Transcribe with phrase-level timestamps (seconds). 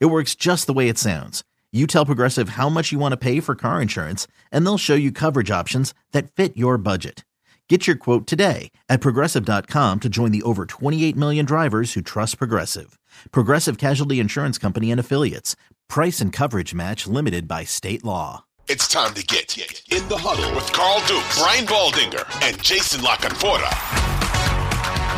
[0.00, 1.42] It works just the way it sounds.
[1.72, 4.94] You tell Progressive how much you want to pay for car insurance, and they'll show
[4.94, 7.24] you coverage options that fit your budget.
[7.68, 12.36] Get your quote today at progressive.com to join the over 28 million drivers who trust
[12.36, 12.98] Progressive.
[13.30, 15.56] Progressive Casualty Insurance Company and Affiliates.
[15.88, 18.44] Price and coverage match limited by state law.
[18.68, 19.56] It's time to get
[19.90, 23.70] in the huddle with Carl Dukes, Brian Baldinger, and Jason La Canfora.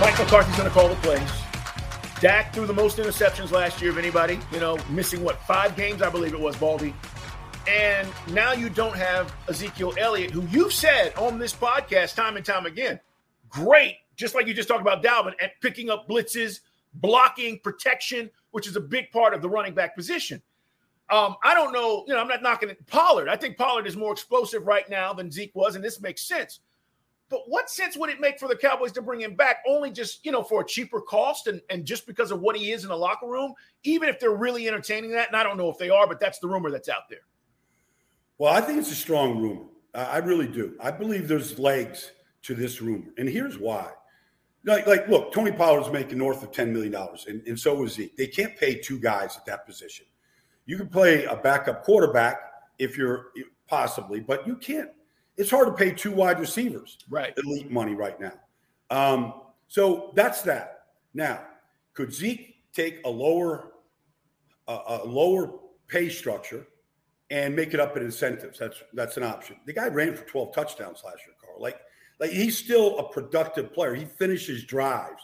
[0.01, 1.44] Mike McCarthy's going to call the plays.
[2.25, 6.01] Dak threw the most interceptions last year of anybody, you know, missing what, five games,
[6.01, 6.95] I believe it was, Baldy.
[7.69, 12.47] And now you don't have Ezekiel Elliott, who you've said on this podcast time and
[12.47, 12.99] time again,
[13.51, 16.61] great, just like you just talked about Dalvin, at picking up blitzes,
[16.95, 20.41] blocking, protection, which is a big part of the running back position.
[21.11, 22.87] Um, I don't know, you know, I'm not knocking it.
[22.87, 23.29] Pollard.
[23.29, 26.61] I think Pollard is more explosive right now than Zeke was, and this makes sense.
[27.31, 30.25] But what sense would it make for the Cowboys to bring him back only just,
[30.25, 32.91] you know, for a cheaper cost and, and just because of what he is in
[32.91, 35.29] the locker room, even if they're really entertaining that?
[35.29, 37.21] And I don't know if they are, but that's the rumor that's out there.
[38.39, 39.65] Well, I think it's a strong rumor.
[39.95, 40.77] I really do.
[40.81, 42.11] I believe there's legs
[42.43, 43.11] to this rumor.
[43.17, 43.91] And here's why.
[44.65, 46.95] Like, like look, Tony Pollard's making north of $10 million,
[47.29, 48.17] and, and so is Zeke.
[48.17, 50.07] They can't pay two guys at that position.
[50.67, 52.39] You can play a backup quarterback
[52.79, 53.27] if you're
[53.69, 54.91] possibly, but you can't.
[55.37, 57.35] It's hard to pay two wide receivers, right?
[57.37, 58.35] Elite money right now.
[58.91, 59.35] Um,
[59.69, 60.87] so that's that.
[61.15, 61.41] Now,
[61.95, 63.73] could Zeke take a lower,
[64.69, 66.67] uh, a lower pay structure
[67.31, 68.59] and make it up in incentives?
[68.59, 69.57] That's that's an option.
[69.67, 71.61] The guy ran for 12 touchdowns last year, Carl.
[71.61, 71.81] Like,
[72.21, 73.95] like he's still a productive player.
[73.95, 75.23] He finishes drives.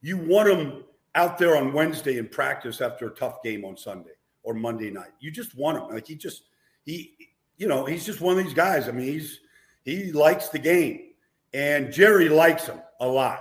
[0.00, 0.84] You want him
[1.14, 4.10] out there on Wednesday in practice after a tough game on Sunday
[4.42, 5.10] or Monday night.
[5.20, 5.88] You just want him.
[5.94, 6.44] Like he just
[6.84, 7.16] he
[7.56, 8.88] you know, he's just one of these guys.
[8.88, 9.40] I mean, he's
[9.84, 11.10] he likes the game.
[11.52, 13.40] And Jerry likes him a lot.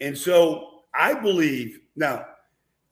[0.00, 2.24] And so I believe now,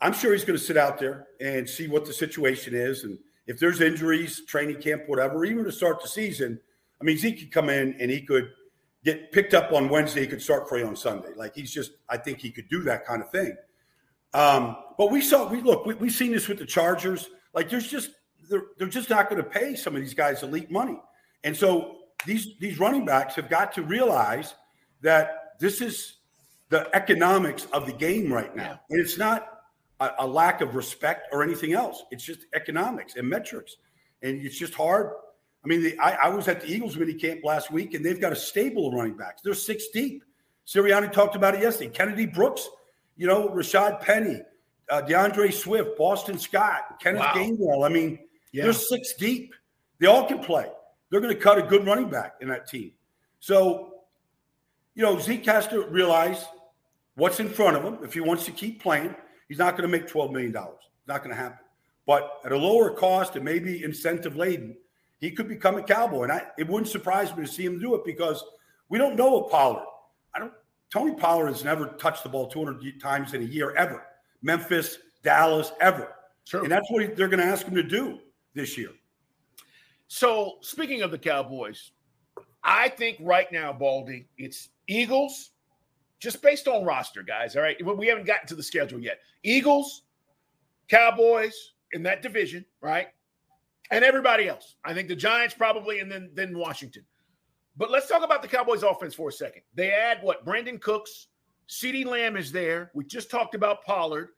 [0.00, 3.04] I'm sure he's going to sit out there and see what the situation is.
[3.04, 6.60] And if there's injuries, training camp, whatever, even to start the season,
[7.00, 8.50] I mean, Zeke could come in and he could
[9.04, 10.22] get picked up on Wednesday.
[10.22, 11.30] He could start for you on Sunday.
[11.36, 13.56] Like he's just, I think he could do that kind of thing.
[14.34, 17.28] Um, but we saw, we look, we, we've seen this with the Chargers.
[17.54, 18.10] Like there's just
[18.48, 21.00] they're, they're just not going to pay some of these guys elite money.
[21.44, 24.54] And so these these running backs have got to realize
[25.02, 26.16] that this is
[26.70, 28.80] the economics of the game right now.
[28.90, 29.60] And it's not
[30.00, 32.02] a, a lack of respect or anything else.
[32.10, 33.76] It's just economics and metrics.
[34.22, 35.12] And it's just hard.
[35.64, 38.20] I mean, the, I, I was at the Eagles mini camp last week, and they've
[38.20, 39.42] got a stable of running backs.
[39.42, 40.24] They're six deep.
[40.66, 41.90] Sirianni talked about it yesterday.
[41.90, 42.68] Kennedy Brooks,
[43.16, 44.42] you know, Rashad Penny,
[44.90, 47.32] uh, D'Andre Swift, Boston Scott, Kenneth wow.
[47.34, 47.86] Gainwell.
[47.86, 48.18] I mean,
[48.52, 48.64] yeah.
[48.64, 49.54] they're six deep.
[49.98, 50.66] They all can play.
[51.10, 52.92] They're going to cut a good running back in that team.
[53.40, 53.94] So,
[54.94, 56.44] you know, Zeke has to realize
[57.14, 57.98] what's in front of him.
[58.02, 59.14] If he wants to keep playing,
[59.48, 60.54] he's not going to make $12 million.
[60.54, 61.58] It's not going to happen.
[62.06, 64.76] But at a lower cost and maybe incentive laden,
[65.18, 66.24] he could become a cowboy.
[66.24, 68.42] And I, it wouldn't surprise me to see him do it because
[68.88, 69.84] we don't know a Pollard.
[70.34, 70.52] I don't.
[70.90, 74.06] Tony Pollard has never touched the ball 200 times in a year ever.
[74.40, 76.14] Memphis, Dallas, ever.
[76.44, 76.62] Sure.
[76.62, 78.18] And that's what they're going to ask him to do
[78.54, 78.90] this year.
[80.08, 81.92] So, speaking of the Cowboys,
[82.64, 85.50] I think right now, Baldy, it's Eagles,
[86.18, 87.56] just based on roster, guys.
[87.56, 87.76] All right.
[87.84, 89.20] We haven't gotten to the schedule yet.
[89.42, 90.02] Eagles,
[90.88, 93.08] Cowboys in that division, right?
[93.90, 94.76] And everybody else.
[94.84, 97.04] I think the Giants probably, and then then Washington.
[97.76, 99.62] But let's talk about the Cowboys offense for a second.
[99.74, 100.44] They add what?
[100.44, 101.28] Brandin Cooks,
[101.68, 102.90] CeeDee Lamb is there.
[102.94, 104.30] We just talked about Pollard.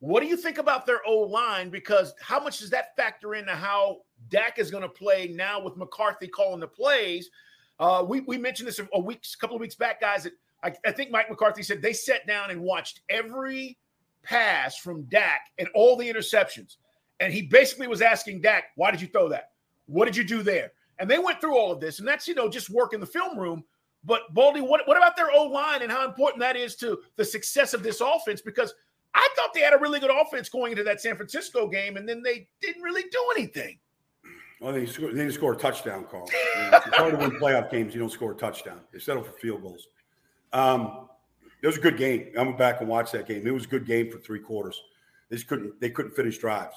[0.00, 1.70] What do you think about their O line?
[1.70, 5.76] Because how much does that factor into how Dak is going to play now with
[5.76, 7.30] McCarthy calling the plays?
[7.78, 10.24] Uh, we, we mentioned this a week, a couple of weeks back, guys.
[10.24, 10.32] That
[10.62, 13.78] I, I think Mike McCarthy said they sat down and watched every
[14.22, 16.76] pass from Dak and all the interceptions.
[17.20, 19.52] And he basically was asking Dak, why did you throw that?
[19.86, 20.72] What did you do there?
[20.98, 22.00] And they went through all of this.
[22.00, 23.64] And that's, you know, just work in the film room.
[24.04, 27.24] But Baldy, what, what about their O line and how important that is to the
[27.24, 28.42] success of this offense?
[28.42, 28.74] Because–
[29.16, 32.08] I thought they had a really good offense going into that San Francisco game, and
[32.08, 33.78] then they didn't really do anything.
[34.60, 36.28] Well, they, scored, they didn't score a touchdown, Carl.
[36.30, 37.94] it's hard to win playoff games.
[37.94, 38.80] You don't score a touchdown.
[38.92, 39.88] They settle for field goals.
[40.52, 41.08] Um,
[41.62, 42.28] it was a good game.
[42.38, 43.46] I went back and watched that game.
[43.46, 44.80] It was a good game for three quarters.
[45.28, 45.80] They just couldn't.
[45.80, 46.76] They couldn't finish drives.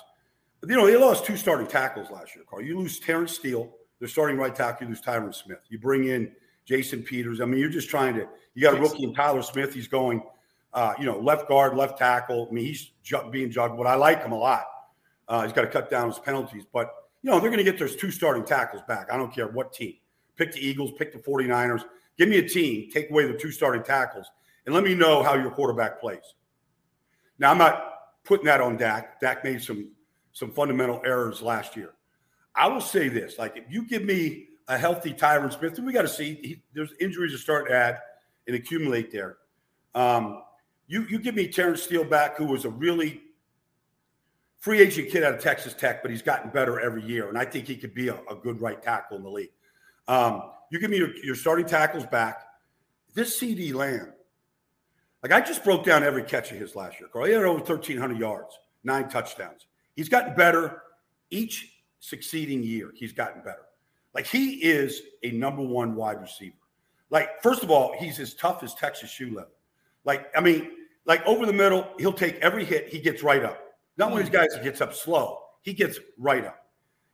[0.62, 2.62] But, you know, they lost two starting tackles last year, Carl.
[2.62, 5.60] You lose Terence Steele, they're starting right tackle, you lose Tyron Smith.
[5.70, 6.32] You bring in
[6.66, 7.40] Jason Peters.
[7.42, 9.74] I mean, you're just trying to, you got a rookie in Tyler Smith.
[9.74, 10.22] He's going,
[10.74, 12.48] uh, you know, left guard, left tackle.
[12.50, 14.66] I mean, he's ju- being juggled, but I like him a lot.
[15.27, 16.63] Uh, he's got to cut down his penalties.
[16.71, 19.12] But, you know, they're going to get those two starting tackles back.
[19.12, 19.95] I don't care what team.
[20.36, 21.83] Pick the Eagles, pick the 49ers.
[22.18, 24.27] Give me a team, take away the two starting tackles,
[24.66, 26.36] and let me know how your quarterback plays.
[27.38, 27.94] Now, I'm not
[28.24, 29.19] putting that on Dak.
[29.19, 29.92] Dak made some
[30.31, 31.94] some fundamental errors last year.
[32.56, 35.94] I will say this: like, if you give me a healthy Tyron Smith, and we
[35.94, 38.00] got to see he, there's injuries that start to add
[38.48, 39.38] and accumulate there.
[39.95, 40.44] Um,
[40.90, 43.22] you you give me Terence Steele back, who was a really
[44.58, 47.46] free agent kid out of Texas Tech, but he's gotten better every year, and I
[47.46, 49.52] think he could be a, a good right tackle in the league.
[50.08, 52.44] Um, you give me your, your starting tackles back.
[53.14, 54.14] This CeeDee Lamb,
[55.24, 57.08] like I just broke down every catch of his last year.
[57.14, 59.68] Carl, he had over 1,300 yards, nine touchdowns.
[59.96, 60.82] He's gotten better
[61.30, 62.92] each succeeding year.
[62.96, 63.66] He's gotten better.
[64.16, 66.56] Like he is a number one wide receiver.
[67.12, 69.50] Like, first of all, he's as tough as Texas shoe leather.
[70.06, 70.72] Like, I mean,
[71.10, 73.60] like over the middle, he'll take every hit, he gets right up.
[73.98, 74.42] Not one of these hmm.
[74.42, 76.68] guys that gets up slow, he gets right up.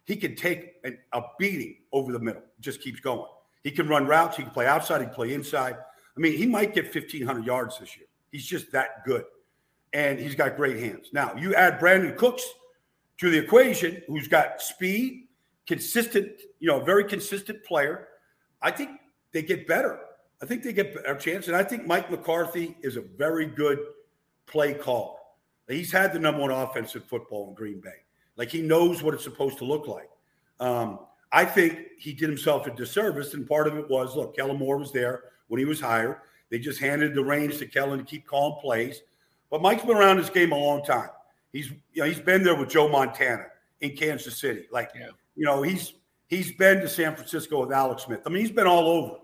[0.06, 3.32] He can take an, a beating over the middle, just keeps going.
[3.64, 5.78] He can run routes, he can play outside, he can play inside.
[6.16, 8.06] I mean, he might get 1,500 yards this year.
[8.32, 9.24] He's just that good.
[9.94, 11.10] And he's got great hands.
[11.14, 12.46] Now, you add Brandin Cooks
[13.20, 15.28] to the equation, who's got speed,
[15.66, 18.10] consistent, you know, very consistent player.
[18.62, 18.92] I think
[19.32, 20.00] they get better.
[20.42, 21.48] I think they get a chance.
[21.48, 23.80] And I think Mike McCarthy is a very good
[24.48, 25.18] play caller.
[25.68, 28.04] He's had the number one offense in football in Green Bay.
[28.38, 30.10] Like he knows what it's supposed to look like.
[30.60, 31.00] Um,
[31.32, 34.78] I think he did himself a disservice, and part of it was look, Kellen Moore
[34.78, 36.18] was there when he was hired.
[36.50, 39.02] They just handed the reins to Kellen to keep calling plays.
[39.50, 41.10] But Mike's been around this game a long time.
[41.52, 43.48] He's you know, he's been there with Joe Montana
[43.82, 44.66] in Kansas City.
[44.72, 45.10] Like yeah.
[45.36, 45.94] you know, he's
[46.28, 48.22] he's been to San Francisco with Alex Smith.
[48.26, 49.18] I mean, he's been all over.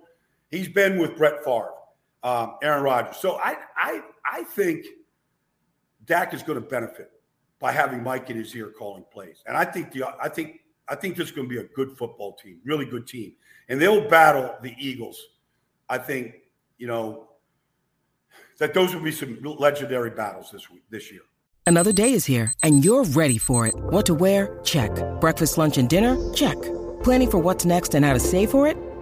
[0.52, 1.72] He's been with Brett Favre,
[2.24, 3.18] um, Aaron Rodgers.
[3.18, 4.86] So I I I think
[6.06, 7.10] Dak is going to benefit
[7.60, 10.96] by having Mike in his ear calling plays, and I think the I think I
[10.96, 13.34] think this is going to be a good football team, really good team,
[13.70, 15.20] and they'll battle the Eagles.
[15.90, 16.36] I think
[16.78, 17.30] you know
[18.60, 21.22] that those will be some legendary battles this week this year.
[21.66, 23.76] Another day is here, and you're ready for it.
[23.76, 24.60] What to wear?
[24.64, 24.92] Check.
[25.22, 26.18] Breakfast, lunch, and dinner?
[26.34, 26.60] Check.
[27.04, 28.76] Planning for what's next and how to save for it?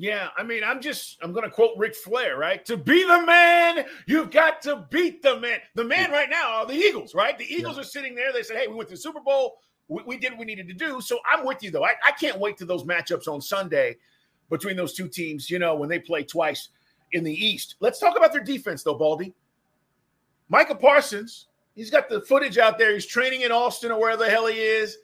[0.00, 2.64] Yeah, I mean, I'm just, I'm going to quote Ric Flair, right?
[2.66, 5.58] To be the man, you've got to beat the man.
[5.74, 7.36] The man right now are the Eagles, right?
[7.36, 7.80] The Eagles yeah.
[7.80, 8.32] are sitting there.
[8.32, 9.58] They said, hey, we went to the Super Bowl.
[9.88, 11.00] We, we, did what we needed to do.
[11.00, 11.84] So I'm with you, though.
[11.84, 13.96] I, I can't wait to those matchups on Sunday
[14.50, 16.68] between those two teams, you know, when they play twice
[17.10, 17.74] in the East.
[17.80, 19.34] Let's talk about their defense, though, Baldy.
[20.48, 22.94] Micah Parsons, he's got the footage out there.
[22.94, 24.96] He's training in Austin or where the hell he is.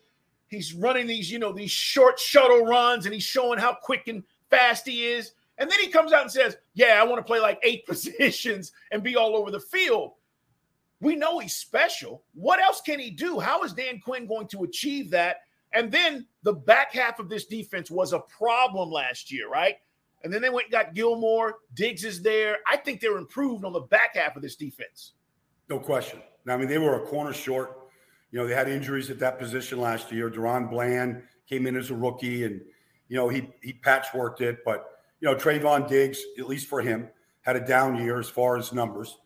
[0.47, 4.23] He's running these, you know, these short shuttle runs and he's showing how quick and
[4.55, 5.33] fast he is.
[5.59, 8.73] And then he comes out and says, Yeah, I want to play like eight positions
[8.91, 10.13] and be all over the field.
[11.01, 12.23] We know he's special.
[12.35, 13.39] What else can he do?
[13.39, 15.39] How is Dan Quinn going to achieve that?
[15.73, 19.77] And then the back half of this defense was a problem last year, right?
[20.23, 21.57] And then they went and got Gilmore.
[21.75, 22.59] Diggs is there.
[22.67, 25.13] I think they're improved on the back half of this defense.
[25.69, 26.21] No question.
[26.49, 27.79] I mean, they were a corner short.
[28.31, 30.31] You know, they had injuries at that position last year.
[30.31, 32.61] DaRon Bland came in as a rookie and,
[33.09, 34.65] you know, he he patchworked it.
[34.65, 34.87] But,
[35.21, 37.09] you know, Trevon Diggs, at least for him,
[37.43, 39.19] had a down year as far as numbers.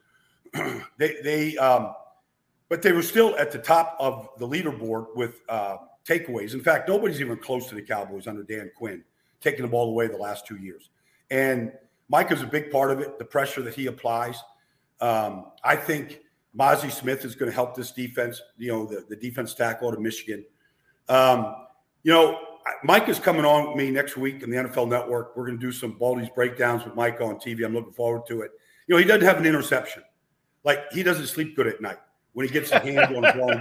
[0.98, 1.94] they they um
[2.68, 6.54] but they were still at the top of the leaderboard with uh takeaways.
[6.54, 9.04] In fact, nobody's even close to the Cowboys under Dan Quinn,
[9.40, 10.90] taking the ball away the last two years.
[11.30, 11.72] And
[12.08, 14.40] Mike is a big part of it, the pressure that he applies.
[15.00, 16.20] Um, I think
[16.58, 20.00] Mazi Smith is going to help this defense, you know, the, the defense tackle of
[20.00, 20.44] Michigan.
[21.08, 21.54] Um,
[22.02, 22.38] you know,
[22.82, 25.36] Mike is coming on with me next week in the NFL Network.
[25.36, 27.64] We're going to do some Baldy's breakdowns with Mike on TV.
[27.64, 28.52] I'm looking forward to it.
[28.86, 30.02] You know, he doesn't have an interception.
[30.64, 31.98] Like, he doesn't sleep good at night
[32.32, 33.56] when he gets a hand on the ball.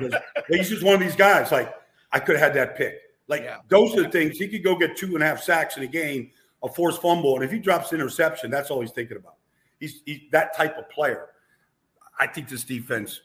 [0.49, 1.51] He he's just one of these guys.
[1.51, 1.73] Like,
[2.11, 2.95] I could have had that pick.
[3.27, 3.57] Like, yeah.
[3.67, 4.37] those are the things.
[4.37, 6.31] He could go get two and a half sacks in a game,
[6.63, 7.35] a forced fumble.
[7.35, 9.35] And if he drops an interception, that's all he's thinking about.
[9.79, 11.29] He's, he's that type of player.
[12.19, 13.21] I think this defense,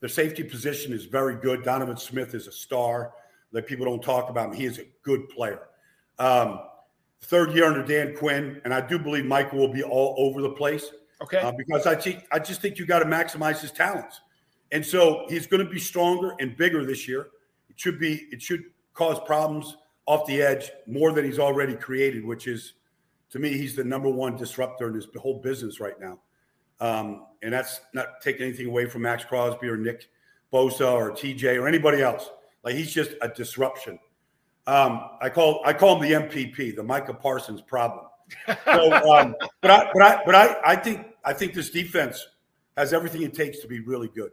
[0.00, 1.62] the safety position is very good.
[1.62, 3.12] Donovan Smith is a star
[3.52, 4.54] that people don't talk about him.
[4.54, 5.68] He is a good player.
[6.18, 6.60] Um,
[7.22, 10.50] third year under Dan Quinn, and I do believe Michael will be all over the
[10.50, 10.90] place.
[11.22, 11.38] Okay.
[11.38, 14.20] Uh, because I think I just think you got to maximize his talents,
[14.72, 17.28] and so he's going to be stronger and bigger this year.
[17.68, 18.26] It should be.
[18.30, 18.64] It should
[18.94, 19.76] cause problems
[20.06, 22.74] off the edge more than he's already created, which is,
[23.30, 26.18] to me, he's the number one disruptor in this whole business right now.
[26.80, 30.08] Um, and that's not taking anything away from Maxx Crosby or Nick
[30.52, 32.28] Bosa or TJ or anybody else.
[32.64, 33.98] Like he's just a disruption.
[34.66, 38.06] Um, I call I call him the MPP, the Micah Parsons problem.
[38.64, 42.26] So, um, but I but I but I I think I think this defense
[42.76, 44.30] has everything it takes to be really good.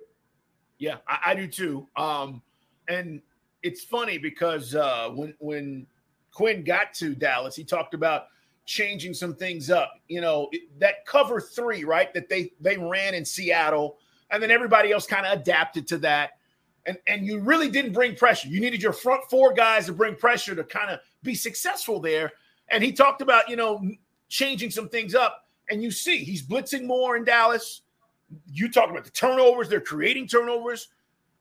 [0.77, 1.87] Yeah, I, I do too.
[1.95, 2.41] Um,
[2.87, 3.21] and
[3.63, 5.87] it's funny because uh, when when
[6.31, 8.27] Quinn got to Dallas, he talked about
[8.65, 9.93] changing some things up.
[10.07, 12.13] You know, that cover three, right?
[12.13, 13.97] That they they ran in Seattle,
[14.29, 16.31] and then everybody else kind of adapted to that.
[16.87, 18.47] And and you really didn't bring pressure.
[18.47, 22.31] You needed your front four guys to bring pressure to kind of be successful there.
[22.69, 23.81] And he talked about, you know,
[24.29, 25.45] changing some things up.
[25.69, 27.81] And you see, he's blitzing more in Dallas.
[28.49, 30.89] You talk about the turnovers, they're creating turnovers.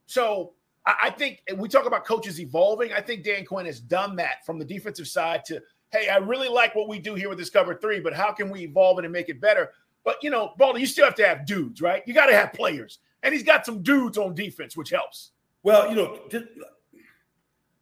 [0.06, 0.52] So
[0.84, 2.92] I think we talk about coaches evolving.
[2.92, 5.60] I think Dan Quinn has done that from the defensive side to
[5.90, 8.50] hey, I really like what we do here with this cover three, but how can
[8.50, 9.70] we evolve it and make it better?
[10.04, 12.02] But you know, Baldy, you still have to have dudes, right?
[12.06, 15.32] You got to have players, and he's got some dudes on defense, which helps.
[15.66, 16.20] Well, you know,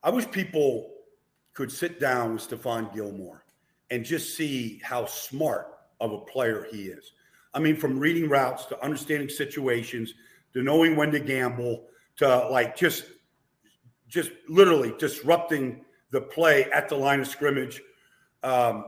[0.03, 0.91] I wish people
[1.53, 3.45] could sit down with Stephon Gilmore
[3.91, 5.67] and just see how smart
[6.01, 7.13] of a player he is.
[7.53, 10.15] I mean, from reading routes to understanding situations
[10.55, 11.85] to knowing when to gamble
[12.17, 13.05] to like just
[14.09, 17.83] just literally disrupting the play at the line of scrimmage
[18.45, 18.87] um,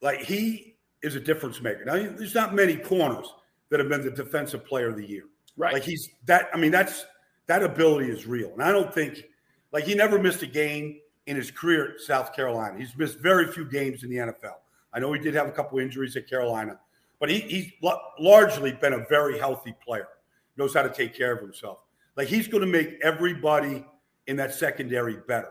[0.00, 1.84] like he is a difference maker.
[1.84, 3.26] Now, there's not many corners
[3.68, 5.24] that have been the defensive player of the year.
[5.58, 5.74] Right.
[5.74, 6.48] Like he's that.
[6.54, 7.04] I mean, that's
[7.48, 9.24] that ability is real, and I don't think
[9.72, 12.78] like he never missed a game in his career at South Carolina.
[12.78, 14.54] He's missed very few games in the NFL.
[14.92, 16.78] I know he did have a couple injuries at Carolina,
[17.20, 17.72] but he, he's
[18.18, 20.08] largely been a very healthy player.
[20.56, 21.80] Knows how to take care of himself.
[22.16, 23.84] Like he's going to make everybody
[24.26, 25.50] in that secondary better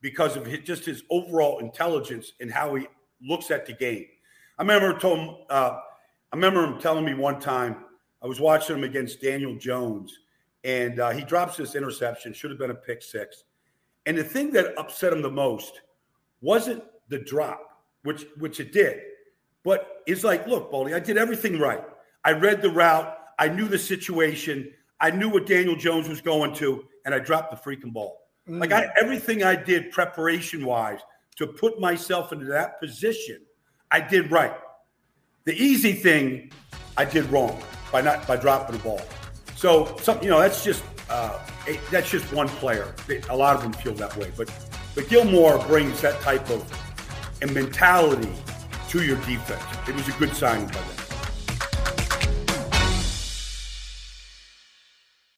[0.00, 2.86] because of his, just his overall intelligence and how he
[3.22, 4.06] looks at the game.
[4.58, 5.78] I remember told uh,
[6.32, 7.84] I remember him telling me one time
[8.22, 10.18] I was watching him against Daniel Jones,
[10.64, 13.44] and uh, he drops this interception, should have been a pick six.
[14.06, 15.80] And the thing that upset him the most
[16.40, 19.00] wasn't the drop, which which it did,
[19.64, 21.84] but it's like, look, Baldy, I did everything right.
[22.24, 26.54] I read the route, I knew the situation, I knew what Daniel Jones was going
[26.54, 28.22] to, and I dropped the freaking ball.
[28.48, 28.60] Mm.
[28.60, 31.00] Like I, everything I did preparation wise
[31.36, 33.40] to put myself into that position,
[33.90, 34.54] I did right.
[35.44, 36.52] The easy thing
[36.96, 39.00] I did wrong by not by dropping the ball.
[39.62, 41.38] So some, you know, that's just uh,
[41.92, 42.92] that's just one player.
[43.30, 44.52] A lot of them feel that way, but
[44.96, 46.68] but Gilmore brings that type of
[47.48, 48.32] mentality
[48.88, 49.62] to your defense.
[49.88, 51.01] It was a good signing by them.